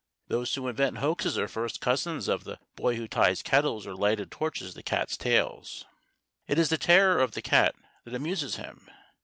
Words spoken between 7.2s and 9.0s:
of the cat that amuses him.